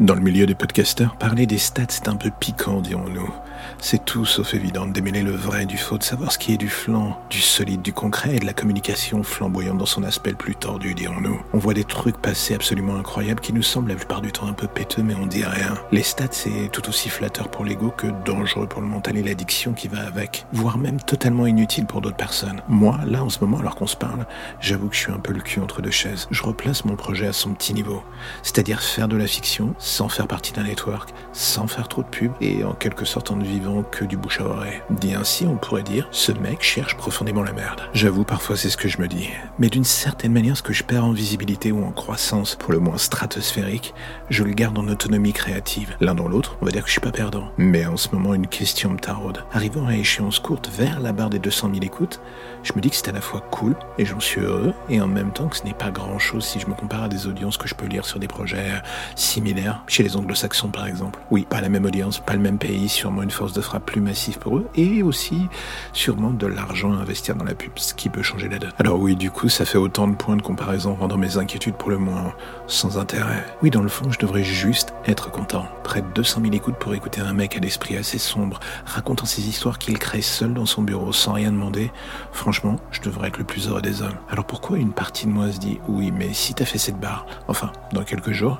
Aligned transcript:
Dans 0.00 0.14
le 0.14 0.22
milieu 0.22 0.46
des 0.46 0.54
podcasteurs, 0.54 1.16
parler 1.16 1.44
des 1.44 1.58
stats, 1.58 1.84
c'est 1.90 2.08
un 2.08 2.16
peu 2.16 2.30
piquant, 2.40 2.80
dirons-nous. 2.80 3.30
C'est 3.78 4.04
tout 4.04 4.24
sauf 4.24 4.54
évident 4.54 4.86
de 4.86 4.92
démêler 4.92 5.22
le 5.22 5.32
vrai 5.32 5.66
du 5.66 5.76
faux, 5.76 5.98
de 5.98 6.02
savoir 6.02 6.32
ce 6.32 6.38
qui 6.38 6.54
est 6.54 6.56
du 6.56 6.70
flanc, 6.70 7.20
du 7.30 7.40
solide, 7.40 7.82
du 7.82 7.92
concret 7.92 8.34
et 8.34 8.38
de 8.38 8.46
la 8.46 8.54
communication 8.54 9.22
flamboyante 9.22 9.78
dans 9.78 9.86
son 9.86 10.02
aspect 10.02 10.30
le 10.30 10.36
plus 10.36 10.56
tordu, 10.56 10.94
dirons-nous. 10.94 11.40
On 11.52 11.58
voit 11.58 11.74
des 11.74 11.84
trucs 11.84 12.16
passer 12.16 12.54
absolument 12.54 12.96
incroyables 12.96 13.40
qui 13.40 13.52
nous 13.52 13.62
semblent 13.62 13.90
la 13.90 13.96
plupart 13.96 14.22
du 14.22 14.32
temps 14.32 14.46
un 14.46 14.54
peu 14.54 14.66
péteux, 14.66 15.02
mais 15.02 15.14
on 15.14 15.26
dit 15.26 15.44
rien. 15.44 15.74
Les 15.92 16.02
stats, 16.02 16.26
c'est 16.30 16.70
tout 16.72 16.88
aussi 16.88 17.08
flatteur 17.10 17.48
pour 17.50 17.64
l'ego 17.64 17.92
que 17.94 18.06
dangereux 18.24 18.66
pour 18.66 18.80
le 18.80 18.88
mental 18.88 19.18
et 19.18 19.22
l'addiction 19.22 19.72
qui 19.72 19.88
va 19.88 20.04
avec, 20.06 20.46
voire 20.52 20.78
même 20.78 21.00
totalement 21.00 21.46
inutile 21.46 21.86
pour 21.86 22.00
d'autres 22.00 22.16
personnes. 22.16 22.62
Moi, 22.66 22.98
là, 23.06 23.22
en 23.22 23.28
ce 23.28 23.40
moment, 23.40 23.58
alors 23.58 23.76
qu'on 23.76 23.86
se 23.86 23.96
parle, 23.96 24.26
j'avoue 24.58 24.88
que 24.88 24.96
je 24.96 25.00
suis 25.00 25.12
un 25.12 25.20
peu 25.20 25.34
le 25.34 25.40
cul 25.40 25.60
entre 25.60 25.82
deux 25.82 25.90
chaises. 25.90 26.28
Je 26.30 26.42
replace 26.42 26.84
mon 26.84 26.96
projet 26.96 27.26
à 27.26 27.32
son 27.32 27.54
petit 27.54 27.74
niveau, 27.74 28.02
c'est-à-dire 28.42 28.80
faire 28.80 29.06
de 29.06 29.16
la 29.16 29.26
fiction 29.26 29.74
sans 29.82 30.08
faire 30.08 30.28
partie 30.28 30.52
d'un 30.52 30.62
network, 30.62 31.12
sans 31.32 31.66
faire 31.66 31.88
trop 31.88 32.02
de 32.02 32.08
pub 32.08 32.32
et 32.40 32.62
en 32.62 32.72
quelque 32.72 33.04
sorte 33.04 33.32
en 33.32 33.36
ne 33.36 33.44
vivant 33.44 33.82
que 33.82 34.04
du 34.04 34.16
bouche 34.16 34.40
à 34.40 34.44
oreille. 34.44 34.80
Dit 34.90 35.14
ainsi, 35.14 35.44
on 35.44 35.56
pourrait 35.56 35.82
dire, 35.82 36.06
ce 36.12 36.30
mec 36.30 36.62
cherche 36.62 36.96
profondément 36.96 37.42
la 37.42 37.52
merde. 37.52 37.82
J'avoue, 37.92 38.22
parfois 38.22 38.56
c'est 38.56 38.70
ce 38.70 38.76
que 38.76 38.88
je 38.88 39.00
me 39.00 39.08
dis. 39.08 39.28
Mais 39.58 39.68
d'une 39.68 39.84
certaine 39.84 40.32
manière, 40.32 40.56
ce 40.56 40.62
que 40.62 40.72
je 40.72 40.84
perds 40.84 41.04
en 41.04 41.12
visibilité 41.12 41.72
ou 41.72 41.84
en 41.84 41.90
croissance, 41.90 42.54
pour 42.54 42.72
le 42.72 42.78
moins 42.78 42.96
stratosphérique, 42.96 43.92
je 44.30 44.44
le 44.44 44.52
garde 44.52 44.78
en 44.78 44.86
autonomie 44.86 45.32
créative. 45.32 45.96
L'un 46.00 46.14
dans 46.14 46.28
l'autre, 46.28 46.56
on 46.62 46.64
va 46.64 46.70
dire 46.70 46.82
que 46.82 46.88
je 46.88 46.92
suis 46.92 47.00
pas 47.00 47.10
perdant. 47.10 47.50
Mais 47.58 47.84
en 47.84 47.96
ce 47.96 48.08
moment, 48.12 48.34
une 48.34 48.46
question 48.46 48.90
me 48.90 48.98
taraude. 48.98 49.44
Arrivant 49.52 49.88
à 49.88 49.96
échéance 49.96 50.38
courte 50.38 50.70
vers 50.72 51.00
la 51.00 51.12
barre 51.12 51.30
des 51.30 51.40
200 51.40 51.70
000 51.72 51.84
écoutes, 51.84 52.20
je 52.62 52.72
me 52.76 52.80
dis 52.80 52.90
que 52.90 52.96
c'est 52.96 53.08
à 53.08 53.12
la 53.12 53.20
fois 53.20 53.40
cool, 53.50 53.74
et 53.98 54.04
j'en 54.04 54.20
suis 54.20 54.40
heureux, 54.40 54.74
et 54.88 55.00
en 55.00 55.08
même 55.08 55.32
temps 55.32 55.48
que 55.48 55.56
ce 55.56 55.64
n'est 55.64 55.74
pas 55.74 55.90
grand 55.90 56.20
chose 56.20 56.44
si 56.44 56.60
je 56.60 56.68
me 56.68 56.74
compare 56.74 57.04
à 57.04 57.08
des 57.08 57.26
audiences 57.26 57.56
que 57.56 57.66
je 57.66 57.74
peux 57.74 57.86
lire 57.86 58.04
sur 58.04 58.20
des 58.20 58.28
projets 58.28 58.80
similaires, 59.16 59.71
chez 59.86 60.02
les 60.02 60.16
anglo-saxons 60.16 60.68
par 60.68 60.86
exemple. 60.86 61.18
Oui, 61.30 61.46
pas 61.48 61.60
la 61.60 61.68
même 61.68 61.84
audience, 61.84 62.18
pas 62.18 62.34
le 62.34 62.40
même 62.40 62.58
pays, 62.58 62.88
sûrement 62.88 63.22
une 63.22 63.30
force 63.30 63.52
de 63.52 63.60
frappe 63.60 63.86
plus 63.86 64.00
massive 64.00 64.38
pour 64.38 64.58
eux, 64.58 64.68
et 64.74 65.02
aussi 65.02 65.48
sûrement 65.92 66.30
de 66.30 66.46
l'argent 66.46 66.92
à 66.92 66.96
investir 66.96 67.34
dans 67.34 67.44
la 67.44 67.54
pub, 67.54 67.72
ce 67.76 67.94
qui 67.94 68.08
peut 68.08 68.22
changer 68.22 68.48
la 68.48 68.58
donne. 68.58 68.72
Alors 68.78 68.98
oui, 68.98 69.16
du 69.16 69.30
coup, 69.30 69.48
ça 69.48 69.64
fait 69.64 69.78
autant 69.78 70.08
de 70.08 70.14
points 70.14 70.36
de 70.36 70.42
comparaison 70.42 70.94
rendant 70.94 71.18
mes 71.18 71.36
inquiétudes 71.36 71.74
pour 71.74 71.90
le 71.90 71.98
moins 71.98 72.34
sans 72.66 72.98
intérêt. 72.98 73.44
Oui, 73.62 73.70
dans 73.70 73.82
le 73.82 73.88
fond, 73.88 74.10
je 74.10 74.18
devrais 74.18 74.44
juste 74.44 74.94
être 75.06 75.30
content. 75.30 75.66
Près 75.84 76.02
de 76.02 76.08
200 76.14 76.40
000 76.42 76.54
écoutes 76.54 76.76
pour 76.76 76.94
écouter 76.94 77.20
un 77.20 77.32
mec 77.32 77.56
à 77.56 77.60
l'esprit 77.60 77.96
assez 77.96 78.18
sombre, 78.18 78.60
racontant 78.86 79.26
ses 79.26 79.48
histoires 79.48 79.78
qu'il 79.78 79.98
crée 79.98 80.22
seul 80.22 80.54
dans 80.54 80.66
son 80.66 80.82
bureau 80.82 81.12
sans 81.12 81.32
rien 81.32 81.52
demander. 81.52 81.90
Franchement, 82.32 82.76
je 82.90 83.00
devrais 83.00 83.28
être 83.28 83.38
le 83.38 83.44
plus 83.44 83.68
heureux 83.68 83.82
des 83.82 84.02
hommes. 84.02 84.16
Alors 84.28 84.44
pourquoi 84.44 84.78
une 84.78 84.92
partie 84.92 85.26
de 85.26 85.32
moi 85.32 85.50
se 85.50 85.58
dit 85.58 85.78
oui, 85.88 86.10
mais 86.10 86.32
si 86.32 86.54
t'as 86.54 86.64
fait 86.64 86.78
cette 86.78 86.98
barre, 86.98 87.26
enfin, 87.48 87.70
dans 87.92 88.04
quelques 88.04 88.32
jours, 88.32 88.58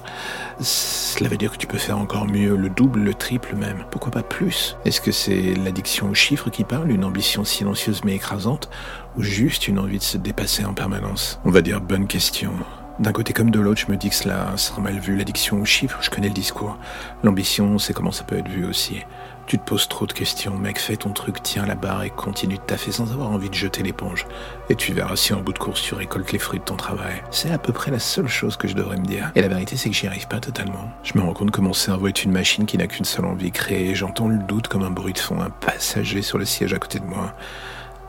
cela 1.03 1.28
veut 1.28 1.36
dire 1.36 1.53
que 1.53 1.56
tu 1.56 1.67
peux 1.67 1.78
faire 1.78 1.98
encore 1.98 2.27
mieux, 2.27 2.56
le 2.56 2.70
double, 2.70 3.00
le 3.00 3.14
triple 3.14 3.56
même. 3.56 3.84
Pourquoi 3.91 4.12
pas 4.12 4.22
plus? 4.22 4.77
Est-ce 4.84 5.00
que 5.00 5.11
c'est 5.11 5.55
l'addiction 5.55 6.11
aux 6.11 6.14
chiffres 6.14 6.48
qui 6.48 6.64
parle, 6.64 6.91
une 6.91 7.05
ambition 7.05 7.44
silencieuse 7.44 8.03
mais 8.05 8.14
écrasante, 8.14 8.70
ou 9.17 9.22
juste 9.22 9.67
une 9.67 9.78
envie 9.78 9.98
de 9.98 10.05
se 10.05 10.17
dépasser 10.17 10.64
en 10.64 10.75
permanence? 10.75 11.41
On 11.44 11.50
va 11.50 11.61
dire 11.61 11.81
bonne 11.81 12.06
question. 12.06 12.53
D'un 12.98 13.12
côté 13.12 13.32
comme 13.32 13.50
de 13.50 13.58
l'autre, 13.58 13.80
je 13.80 13.90
me 13.90 13.96
dis 13.96 14.10
que 14.10 14.14
cela 14.14 14.56
sera 14.56 14.82
mal 14.82 14.98
vu. 14.98 15.16
L'addiction 15.16 15.60
aux 15.60 15.64
chiffres, 15.64 15.98
je 16.02 16.10
connais 16.10 16.28
le 16.28 16.34
discours. 16.34 16.76
L'ambition, 17.22 17.78
c'est 17.78 17.94
comment 17.94 18.12
ça 18.12 18.22
peut 18.22 18.36
être 18.36 18.48
vu 18.48 18.66
aussi. 18.66 19.00
Tu 19.46 19.58
te 19.58 19.64
poses 19.64 19.88
trop 19.88 20.06
de 20.06 20.12
questions, 20.12 20.56
mec, 20.56 20.78
fais 20.78 20.96
ton 20.96 21.10
truc, 21.10 21.42
tiens 21.42 21.66
la 21.66 21.74
barre 21.74 22.04
et 22.04 22.10
continue 22.10 22.56
de 22.56 22.60
taffer 22.60 22.92
sans 22.92 23.10
avoir 23.12 23.30
envie 23.30 23.48
de 23.48 23.54
jeter 23.54 23.82
l'éponge. 23.82 24.26
Et 24.68 24.76
tu 24.76 24.92
verras 24.92 25.16
si 25.16 25.32
en 25.32 25.40
bout 25.40 25.52
de 25.52 25.58
course 25.58 25.82
tu 25.82 25.94
récoltes 25.94 26.32
les 26.32 26.38
fruits 26.38 26.60
de 26.60 26.64
ton 26.64 26.76
travail. 26.76 27.22
C'est 27.30 27.50
à 27.50 27.58
peu 27.58 27.72
près 27.72 27.90
la 27.90 27.98
seule 27.98 28.28
chose 28.28 28.56
que 28.56 28.68
je 28.68 28.74
devrais 28.74 28.98
me 28.98 29.04
dire. 29.04 29.32
Et 29.34 29.42
la 29.42 29.48
vérité, 29.48 29.76
c'est 29.76 29.88
que 29.90 29.96
j'y 29.96 30.06
arrive 30.06 30.28
pas 30.28 30.38
totalement. 30.38 30.90
Je 31.02 31.18
me 31.18 31.24
rends 31.24 31.32
compte 31.32 31.50
que 31.50 31.60
mon 31.60 31.72
cerveau 31.72 32.08
est 32.08 32.24
une 32.24 32.32
machine 32.32 32.66
qui 32.66 32.78
n'a 32.78 32.86
qu'une 32.86 33.04
seule 33.04 33.24
envie, 33.24 33.50
créer. 33.50 33.94
J'entends 33.94 34.28
le 34.28 34.38
doute 34.38 34.68
comme 34.68 34.84
un 34.84 34.90
bruit 34.90 35.14
de 35.14 35.18
fond, 35.18 35.40
un 35.40 35.50
passager 35.50 36.22
sur 36.22 36.38
le 36.38 36.44
siège 36.44 36.72
à 36.72 36.78
côté 36.78 37.00
de 37.00 37.06
moi. 37.06 37.34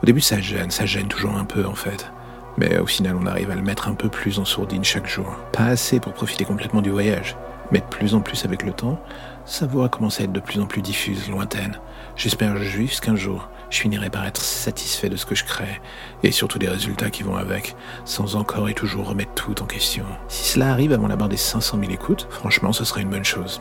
Au 0.02 0.06
début, 0.06 0.20
ça 0.20 0.40
gêne, 0.40 0.70
ça 0.70 0.86
gêne 0.86 1.08
toujours 1.08 1.36
un 1.36 1.44
peu 1.44 1.66
en 1.66 1.74
fait. 1.74 2.10
Mais 2.56 2.78
au 2.78 2.86
final, 2.86 3.16
on 3.20 3.26
arrive 3.26 3.50
à 3.50 3.54
le 3.54 3.62
mettre 3.62 3.88
un 3.88 3.94
peu 3.94 4.08
plus 4.08 4.38
en 4.38 4.44
sourdine 4.44 4.84
chaque 4.84 5.08
jour. 5.08 5.36
Pas 5.52 5.66
assez 5.66 6.00
pour 6.00 6.12
profiter 6.12 6.44
complètement 6.44 6.82
du 6.82 6.90
voyage, 6.90 7.36
mais 7.72 7.80
de 7.80 7.84
plus 7.84 8.14
en 8.14 8.20
plus 8.20 8.44
avec 8.44 8.62
le 8.62 8.72
temps, 8.72 9.00
sa 9.44 9.66
voix 9.66 9.88
commence 9.88 10.20
à 10.20 10.24
être 10.24 10.32
de 10.32 10.40
plus 10.40 10.60
en 10.60 10.66
plus 10.66 10.82
diffuse, 10.82 11.28
lointaine. 11.28 11.78
J'espère 12.16 12.56
juste 12.56 13.00
qu'un 13.00 13.16
jour, 13.16 13.48
je 13.70 13.78
finirai 13.78 14.08
par 14.08 14.24
être 14.24 14.40
satisfait 14.40 15.08
de 15.08 15.16
ce 15.16 15.26
que 15.26 15.34
je 15.34 15.44
crée, 15.44 15.80
et 16.22 16.30
surtout 16.30 16.58
des 16.58 16.68
résultats 16.68 17.10
qui 17.10 17.24
vont 17.24 17.36
avec, 17.36 17.74
sans 18.04 18.36
encore 18.36 18.68
et 18.68 18.74
toujours 18.74 19.08
remettre 19.08 19.34
tout 19.34 19.60
en 19.60 19.66
question. 19.66 20.04
Si 20.28 20.52
cela 20.52 20.70
arrive 20.70 20.92
avant 20.92 21.08
la 21.08 21.16
barre 21.16 21.28
des 21.28 21.36
500 21.36 21.78
000 21.80 21.92
écoutes, 21.92 22.26
franchement, 22.30 22.72
ce 22.72 22.84
serait 22.84 23.02
une 23.02 23.10
bonne 23.10 23.24
chose. 23.24 23.60